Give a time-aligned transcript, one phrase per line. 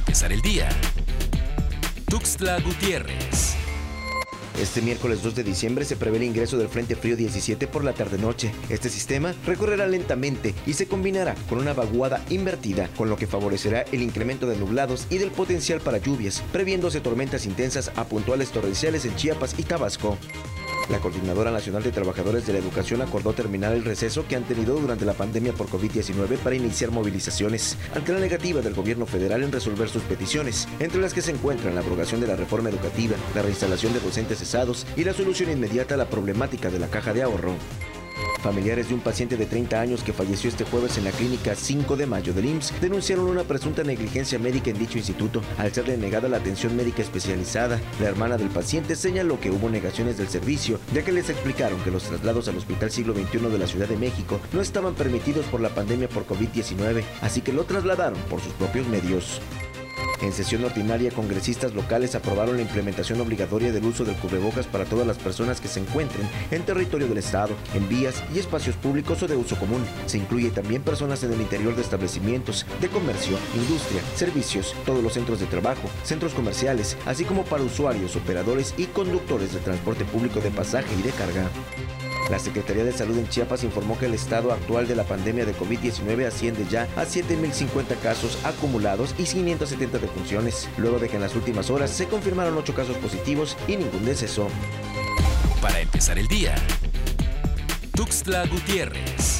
[0.00, 0.68] empezar el día.
[2.08, 3.54] Tuxtla Gutiérrez.
[4.58, 7.92] Este miércoles 2 de diciembre se prevé el ingreso del Frente Frío 17 por la
[7.92, 8.50] tarde-noche.
[8.70, 13.82] Este sistema recorrerá lentamente y se combinará con una vaguada invertida, con lo que favorecerá
[13.92, 19.04] el incremento de nublados y del potencial para lluvias, previéndose tormentas intensas a puntuales torrenciales
[19.04, 20.16] en Chiapas y Tabasco.
[20.90, 24.74] La Coordinadora Nacional de Trabajadores de la Educación acordó terminar el receso que han tenido
[24.74, 29.52] durante la pandemia por COVID-19 para iniciar movilizaciones, ante la negativa del gobierno federal en
[29.52, 33.42] resolver sus peticiones, entre las que se encuentran la abrogación de la reforma educativa, la
[33.42, 37.22] reinstalación de docentes cesados y la solución inmediata a la problemática de la caja de
[37.22, 37.54] ahorro.
[38.42, 41.96] Familiares de un paciente de 30 años que falleció este jueves en la clínica 5
[41.96, 46.28] de mayo del IMSS denunciaron una presunta negligencia médica en dicho instituto al serle negada
[46.28, 47.78] la atención médica especializada.
[48.00, 51.90] La hermana del paciente señaló que hubo negaciones del servicio, ya que les explicaron que
[51.90, 55.60] los traslados al Hospital Siglo XXI de la Ciudad de México no estaban permitidos por
[55.60, 59.40] la pandemia por COVID-19, así que lo trasladaron por sus propios medios.
[60.22, 65.06] En sesión ordinaria, congresistas locales aprobaron la implementación obligatoria del uso del cubrebocas para todas
[65.06, 69.28] las personas que se encuentren en territorio del Estado, en vías y espacios públicos o
[69.28, 69.82] de uso común.
[70.06, 75.14] Se incluye también personas en el interior de establecimientos, de comercio, industria, servicios, todos los
[75.14, 80.40] centros de trabajo, centros comerciales, así como para usuarios, operadores y conductores de transporte público
[80.40, 81.48] de pasaje y de carga.
[82.30, 85.54] La Secretaría de Salud en Chiapas informó que el estado actual de la pandemia de
[85.54, 91.34] COVID-19 asciende ya a 7.050 casos acumulados y 570 defunciones, luego de que en las
[91.34, 94.46] últimas horas se confirmaron 8 casos positivos y ningún deceso.
[95.60, 96.54] Para empezar el día,
[97.96, 99.39] Tuxtla Gutiérrez.